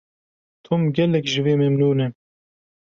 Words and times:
Tom 0.65 0.81
gelekî 0.95 1.29
ji 1.33 1.41
vê 1.45 1.53
memnûn 1.61 1.99
e. 2.05 2.07